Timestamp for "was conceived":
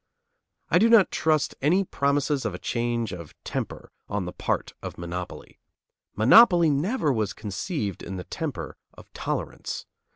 7.13-8.01